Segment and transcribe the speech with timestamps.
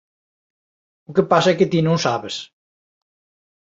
[1.09, 2.35] O que pasa é que ti non sabes.